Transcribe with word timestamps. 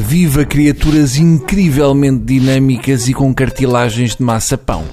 Viva 0.00 0.44
criaturas 0.44 1.16
incrivelmente 1.16 2.24
dinâmicas 2.24 3.08
e 3.08 3.14
com 3.14 3.32
cartilagens 3.34 4.14
de 4.14 4.22
massa-pão. 4.22 4.84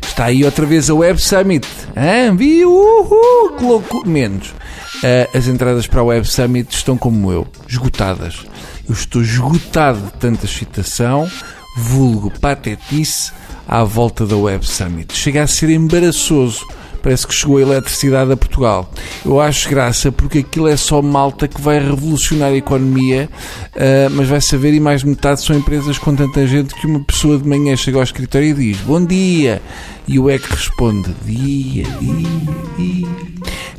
Está 0.00 0.26
aí 0.26 0.44
outra 0.44 0.64
vez 0.64 0.88
a 0.88 0.94
Web 0.94 1.20
Summit. 1.20 1.66
Ah, 1.96 2.32
viu? 2.32 2.70
Uhul, 2.70 3.56
que 3.58 3.64
louco. 3.64 4.08
Menos. 4.08 4.50
Uh, 4.50 5.36
as 5.36 5.48
entradas 5.48 5.88
para 5.88 6.00
a 6.00 6.04
Web 6.04 6.26
Summit 6.28 6.72
estão 6.72 6.96
como 6.96 7.32
eu, 7.32 7.48
esgotadas. 7.68 8.46
Eu 8.88 8.94
estou 8.94 9.22
esgotado 9.22 10.00
de 10.00 10.12
tanta 10.12 10.46
excitação, 10.46 11.28
vulgo 11.76 12.30
patetice, 12.38 13.32
à 13.66 13.82
volta 13.82 14.24
da 14.24 14.36
Web 14.36 14.64
Summit. 14.64 15.12
Chega 15.16 15.42
a 15.42 15.48
ser 15.48 15.68
embaraçoso 15.70 16.64
parece 17.02 17.26
que 17.26 17.34
chegou 17.34 17.58
a 17.58 17.62
eletricidade 17.62 18.32
a 18.32 18.36
Portugal. 18.36 18.90
Eu 19.24 19.40
acho 19.40 19.68
graça 19.68 20.12
porque 20.12 20.38
aquilo 20.38 20.68
é 20.68 20.76
só 20.76 21.02
malta 21.02 21.48
que 21.48 21.60
vai 21.60 21.78
revolucionar 21.78 22.50
a 22.50 22.56
economia, 22.56 23.28
uh, 23.74 24.10
mas 24.10 24.28
vai 24.28 24.40
saber 24.40 24.72
e 24.72 24.80
mais 24.80 25.00
de 25.00 25.08
metade 25.08 25.42
são 25.42 25.56
empresas 25.56 25.98
com 25.98 26.14
tanta 26.14 26.46
gente 26.46 26.74
que 26.74 26.86
uma 26.86 27.00
pessoa 27.00 27.36
de 27.36 27.48
manhã 27.48 27.76
chega 27.76 27.98
ao 27.98 28.02
escritório 28.02 28.50
e 28.50 28.54
diz 28.54 28.78
bom 28.78 29.04
dia 29.04 29.60
e 30.06 30.18
o 30.18 30.30
EC 30.30 30.44
responde 30.44 31.12
dia, 31.24 31.84
dia, 31.84 32.28
dia. 32.76 33.08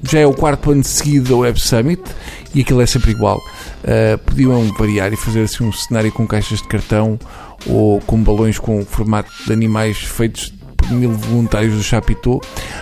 Já 0.04 0.20
é 0.20 0.26
o 0.26 0.34
quarto 0.34 0.72
ano 0.72 0.84
seguido 0.84 1.30
da 1.30 1.36
Web 1.36 1.60
Summit 1.62 2.02
e 2.54 2.62
aquilo 2.62 2.82
é 2.82 2.86
sempre 2.86 3.12
igual. 3.12 3.38
Uh, 3.84 4.18
podiam 4.20 4.64
variar 4.78 5.12
e 5.14 5.18
fazer 5.18 5.44
assim 5.44 5.64
um 5.64 5.72
cenário 5.72 6.12
com 6.12 6.28
caixas 6.28 6.62
de 6.62 6.68
cartão 6.68 7.18
ou 7.66 8.00
com 8.02 8.22
balões 8.22 8.60
com 8.60 8.86
formato 8.86 9.32
de 9.46 9.54
animais 9.54 9.98
feitos 9.98 10.54
mil 10.92 11.12
voluntários 11.12 11.76
do 11.76 11.84
Chapitão. 11.84 12.40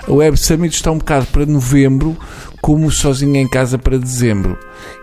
A 0.07 0.11
Web 0.11 0.37
Summit 0.37 0.75
está 0.75 0.91
um 0.91 0.97
bocado 0.97 1.25
para 1.27 1.45
novembro, 1.45 2.17
como 2.61 2.91
sozinho 2.91 3.35
em 3.35 3.47
casa 3.47 3.77
para 3.77 3.97
dezembro. 3.97 4.57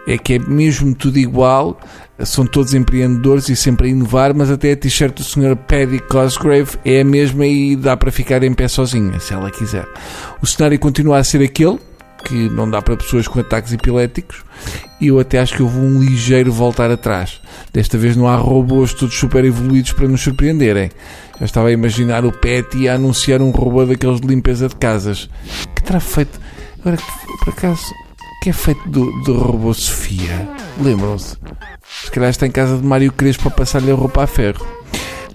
É 0.07 0.17
que 0.17 0.35
é 0.35 0.39
mesmo 0.39 0.95
tudo 0.95 1.19
igual, 1.19 1.79
são 2.25 2.47
todos 2.47 2.75
empreendedores 2.75 3.49
e 3.49 3.57
sempre 3.57 3.89
a 3.89 3.91
inovar, 3.91 4.35
mas 4.35 4.51
até 4.51 4.73
a 4.73 4.77
t-shirt 4.77 5.15
do 5.15 5.25
Sr. 5.25 5.57
Paddy 5.57 6.01
Cosgrave 6.01 6.79
é 6.85 7.01
a 7.01 7.05
mesma 7.05 7.47
e 7.47 7.77
dá 7.77 7.97
para 7.97 8.11
ficar 8.11 8.43
em 8.43 8.53
pé 8.53 8.69
sozinha, 8.69 9.21
se 9.21 9.33
ela 9.33 9.51
quiser. 9.51 9.87
O 10.43 10.47
cenário 10.47 10.79
continua 10.79 11.19
a 11.19 11.25
ser 11.25 11.43
aquele, 11.43 11.79
que 12.25 12.49
não 12.51 12.69
dá 12.69 12.83
para 12.83 12.97
pessoas 12.97 13.27
com 13.27 13.41
ataques 13.41 13.73
epiléticos, 13.73 14.45
e 15.01 15.09
eu 15.09 15.19
até 15.19 15.39
acho 15.39 15.55
que 15.55 15.63
houve 15.63 15.79
um 15.79 16.01
ligeiro 16.01 16.53
voltar 16.53 16.91
atrás. 16.91 17.41
Desta 17.73 17.97
vez 17.97 18.17
não 18.17 18.29
há 18.29 18.37
robôs 18.37 18.93
todos 18.93 19.17
super 19.17 19.45
evoluídos 19.45 19.93
para 19.93 20.09
nos 20.09 20.21
surpreenderem. 20.21 20.91
Já 21.39 21.47
estava 21.47 21.69
a 21.69 21.73
imaginar 21.73 22.25
o 22.25 22.33
Pet 22.33 22.89
a 22.89 22.95
anunciar 22.95 23.41
um 23.41 23.51
robô 23.51 23.85
daqueles 23.85 24.21
de 24.21 24.27
limpeza 24.27 24.69
de 24.69 24.77
casas. 24.77 25.31
Que 25.75 25.83
terá 25.83 26.01
feito. 26.01 26.41
Agora, 26.81 26.99
por 27.45 27.51
acaso, 27.51 27.83
que 28.43 28.51
é 28.51 28.53
feito 28.53 28.89
do, 28.89 29.11
do 29.23 29.39
robô 29.39 29.73
Sofia? 29.73 30.49
Lembram-se? 30.81 31.37
Se 32.05 32.11
calhar 32.11 32.31
está 32.31 32.47
em 32.47 32.51
casa 32.51 32.77
de 32.77 32.85
Mário 32.85 33.13
Crespo 33.13 33.45
para 33.45 33.59
passar-lhe 33.59 33.91
a 33.91 33.95
roupa 33.95 34.25
a 34.25 34.27
ferro. 34.27 34.67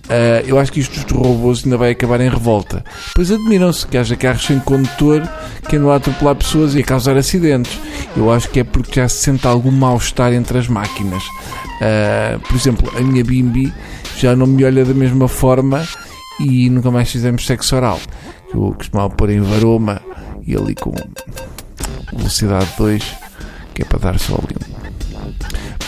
Uh, 0.05 0.45
eu 0.45 0.59
acho 0.59 0.71
que 0.71 0.81
isto 0.81 0.99
dos 1.05 1.17
robôs 1.17 1.63
ainda 1.63 1.77
vai 1.77 1.91
acabar 1.91 2.19
em 2.19 2.29
revolta. 2.29 2.83
Pois 3.15 3.31
admiram-se 3.31 3.87
que 3.87 3.97
haja 3.97 4.15
carros 4.17 4.45
sem 4.45 4.59
condutor 4.59 5.21
que 5.69 5.77
andam 5.77 5.91
a 5.91 5.95
atropelar 5.95 6.35
pessoas 6.35 6.75
e 6.75 6.79
a 6.79 6.83
causar 6.83 7.15
acidentes. 7.15 7.79
Eu 8.15 8.31
acho 8.31 8.49
que 8.49 8.59
é 8.59 8.63
porque 8.63 8.99
já 8.99 9.07
se 9.07 9.17
sente 9.17 9.47
algum 9.47 9.71
mal-estar 9.71 10.33
entre 10.33 10.57
as 10.57 10.67
máquinas. 10.67 11.23
Uh, 11.23 12.39
por 12.39 12.55
exemplo, 12.55 12.91
a 12.97 13.01
minha 13.01 13.23
Bimbi 13.23 13.73
já 14.17 14.35
não 14.35 14.45
me 14.45 14.63
olha 14.65 14.83
da 14.83 14.93
mesma 14.93 15.27
forma 15.27 15.87
e 16.39 16.69
nunca 16.69 16.91
mais 16.91 17.09
fizemos 17.09 17.45
sexo 17.45 17.75
oral. 17.75 17.99
Eu 18.53 18.73
costumava 18.77 19.09
pôr 19.09 19.29
em 19.29 19.41
varoma 19.41 20.01
e 20.45 20.55
ali 20.55 20.75
com 20.75 20.93
velocidade 22.13 22.69
2, 22.77 23.03
que 23.73 23.81
é 23.81 23.85
para 23.85 23.99
dar 23.99 24.19
só 24.19 24.35
ali 24.35 24.72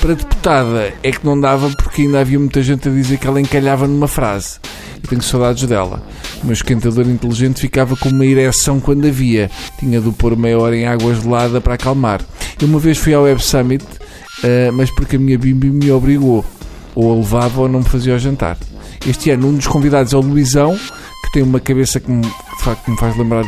para 0.06 0.14
deputada 0.14 0.94
é 1.02 1.12
que 1.12 1.26
não 1.26 1.40
dava 1.40 1.68
porque 1.72 2.04
ainda 2.04 2.20
havia 2.20 2.38
muita 2.38 2.62
gente 2.62 2.88
a 2.88 2.92
dizer 2.92 3.18
que 3.18 3.26
ela 3.26 3.42
encalhava 3.42 3.88
numa 3.88 4.08
frase. 4.08 4.60
Eu 5.02 5.10
tenho 5.10 5.24
saudades 5.24 5.64
dela. 5.64 6.00
O 6.44 6.46
meu 6.46 6.54
esquentador 6.54 7.10
inteligente 7.10 7.60
ficava 7.60 7.96
com 7.96 8.10
uma 8.10 8.24
ereção 8.24 8.80
quando 8.80 9.08
havia. 9.08 9.50
Tinha 9.80 10.00
de 10.00 10.12
pôr 10.12 10.38
meia 10.38 10.60
hora 10.60 10.78
em 10.78 10.86
água 10.86 11.16
gelada 11.16 11.60
para 11.60 11.74
acalmar. 11.74 12.22
Eu 12.62 12.68
uma 12.68 12.78
vez 12.78 13.00
fui 13.00 13.16
ao 13.16 13.24
Web 13.24 13.42
Summit, 13.42 13.84
uh, 13.84 14.72
mas 14.74 14.92
porque 14.92 15.16
a 15.16 15.20
minha 15.20 15.40
bimbi 15.40 15.72
me 15.72 15.90
obrigou. 15.90 16.46
Ou 16.94 17.12
a 17.12 17.16
levava 17.16 17.62
ou 17.62 17.68
não 17.68 17.80
me 17.80 17.86
fazia 17.86 18.14
o 18.14 18.20
jantar. 18.20 18.60
Este 19.08 19.32
ano, 19.32 19.48
um 19.48 19.56
dos 19.56 19.66
convidados 19.66 20.14
é 20.14 20.18
o 20.18 20.22
Luizão, 20.22 20.78
que 20.78 21.32
tem 21.34 21.42
uma 21.42 21.60
cabeça 21.60 22.00
que 22.00 22.12
me, 22.12 22.22
de 22.22 22.64
facto 22.64 22.92
me 22.92 22.98
faz 23.00 23.18
lembrar 23.18 23.44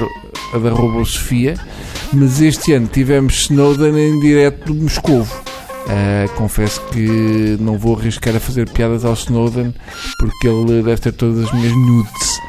a 0.52 0.58
da 0.58 0.72
Robo 0.72 1.06
Sofia. 1.06 1.54
Mas 2.12 2.42
este 2.42 2.74
ano 2.74 2.88
tivemos 2.92 3.42
Snowden 3.42 3.96
em 3.96 4.20
direto 4.20 4.74
do 4.74 4.82
Moscovo. 4.82 5.57
Uh, 5.88 6.30
confesso 6.36 6.82
que 6.92 7.56
não 7.62 7.78
vou 7.78 7.98
arriscar 7.98 8.36
a 8.36 8.42
fazer 8.42 8.70
piadas 8.70 9.06
ao 9.06 9.14
Snowden 9.14 9.74
porque 10.20 10.48
ele 10.48 10.84
deve 10.84 11.00
ter 11.00 11.14
todas 11.14 11.46
as 11.46 11.54
minhas 11.54 11.72
nudes. 11.72 12.40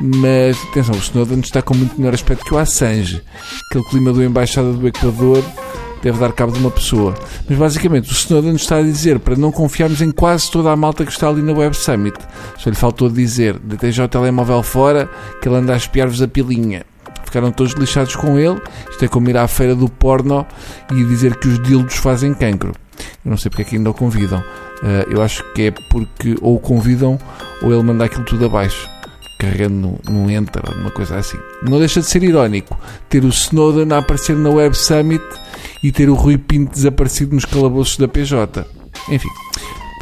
Mas 0.00 0.56
atenção, 0.70 0.96
o 0.96 0.98
Snowden 0.98 1.38
está 1.38 1.62
com 1.62 1.74
muito 1.74 1.96
melhor 1.96 2.12
aspecto 2.12 2.44
que 2.44 2.54
o 2.54 2.58
Assange. 2.58 3.22
Aquele 3.70 3.84
clima 3.84 4.12
do 4.12 4.22
embaixada 4.22 4.72
do 4.72 4.88
Equador 4.88 5.44
deve 6.02 6.18
dar 6.18 6.32
cabo 6.32 6.52
de 6.52 6.58
uma 6.58 6.72
pessoa. 6.72 7.14
Mas 7.48 7.56
basicamente 7.56 8.10
o 8.10 8.12
Snowden 8.12 8.56
está 8.56 8.78
a 8.78 8.82
dizer 8.82 9.20
para 9.20 9.36
não 9.36 9.52
confiarmos 9.52 10.02
em 10.02 10.10
quase 10.10 10.50
toda 10.50 10.72
a 10.72 10.76
malta 10.76 11.04
que 11.04 11.12
está 11.12 11.28
ali 11.28 11.40
na 11.40 11.52
Web 11.52 11.76
Summit. 11.76 12.18
Só 12.58 12.68
lhe 12.68 12.76
faltou 12.76 13.08
dizer: 13.08 13.60
deteja 13.60 14.06
o 14.06 14.08
telemóvel 14.08 14.62
fora 14.64 15.08
que 15.40 15.48
ele 15.48 15.56
anda 15.56 15.72
a 15.72 15.76
espiar-vos 15.76 16.20
a 16.20 16.26
pilinha 16.26 16.84
ficaram 17.24 17.52
todos 17.52 17.74
lixados 17.74 18.16
com 18.16 18.38
ele. 18.38 18.60
Isto 18.90 19.04
é 19.04 19.08
como 19.08 19.28
ir 19.28 19.36
à 19.36 19.46
feira 19.46 19.74
do 19.74 19.88
porno 19.88 20.46
e 20.90 21.04
dizer 21.04 21.36
que 21.36 21.46
os 21.46 21.62
dildos 21.62 21.96
fazem 21.96 22.34
cancro. 22.34 22.72
Eu 23.24 23.30
não 23.30 23.36
sei 23.36 23.50
porque 23.50 23.62
é 23.62 23.64
que 23.64 23.76
ainda 23.76 23.90
o 23.90 23.94
convidam. 23.94 24.38
Uh, 24.38 25.10
eu 25.10 25.22
acho 25.22 25.44
que 25.52 25.62
é 25.62 25.70
porque 25.70 26.36
ou 26.40 26.56
o 26.56 26.60
convidam 26.60 27.18
ou 27.62 27.72
ele 27.72 27.82
manda 27.82 28.04
aquilo 28.04 28.24
tudo 28.24 28.46
abaixo, 28.46 28.88
carregando 29.38 29.98
num 30.08 30.30
enter, 30.30 30.62
uma 30.76 30.90
coisa 30.90 31.16
assim. 31.16 31.38
Não 31.62 31.78
deixa 31.78 32.00
de 32.00 32.06
ser 32.06 32.22
irónico 32.22 32.78
ter 33.08 33.24
o 33.24 33.28
Snowden 33.28 33.92
a 33.92 33.98
aparecer 33.98 34.36
na 34.36 34.50
Web 34.50 34.76
Summit 34.76 35.24
e 35.82 35.90
ter 35.90 36.08
o 36.08 36.14
Rui 36.14 36.38
Pinto 36.38 36.72
desaparecido 36.72 37.34
nos 37.34 37.44
calabouços 37.44 37.96
da 37.96 38.06
PJ. 38.06 38.64
Enfim, 39.08 39.28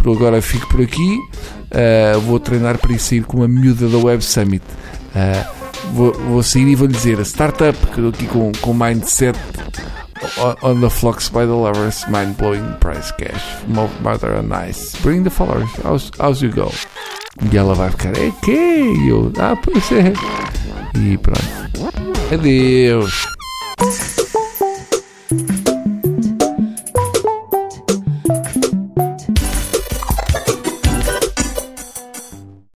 por 0.02 0.12
agora 0.14 0.40
fico 0.42 0.68
por 0.68 0.82
aqui. 0.82 1.18
Uh, 1.66 2.20
vou 2.20 2.38
treinar 2.38 2.78
para 2.78 2.92
ir 2.92 2.98
sair 2.98 3.24
com 3.24 3.38
uma 3.38 3.48
miúda 3.48 3.88
da 3.88 3.98
Web 3.98 4.22
Summit. 4.22 4.64
Uh, 5.14 5.92
vou, 5.94 6.12
vou 6.12 6.42
sair 6.42 6.68
e 6.68 6.74
vou 6.74 6.86
lhe 6.86 6.92
dizer: 6.92 7.18
startup, 7.20 7.78
aqui 8.08 8.26
com, 8.26 8.52
com 8.60 8.74
mindset 8.74 9.38
on 10.62 10.80
the 10.80 10.90
flux 10.90 11.28
by 11.28 11.44
the 11.44 11.54
lovers, 11.54 12.06
mind 12.08 12.36
blowing 12.36 12.76
price 12.78 13.10
cash, 13.12 13.66
mother 13.68 14.32
and 14.34 14.48
nice. 14.48 15.00
Bring 15.02 15.24
the 15.24 15.30
followers, 15.30 15.70
how's, 15.82 16.10
how's 16.18 16.42
you 16.42 16.50
go? 16.50 16.70
E 17.52 17.56
ela 17.56 17.74
vai 17.74 17.90
que? 18.42 18.50
eu, 19.08 19.32
ah, 19.38 19.56
pois 19.56 19.92
é. 19.92 20.12
E 20.98 21.18
pronto. 21.18 22.32
Adeus. 22.32 23.35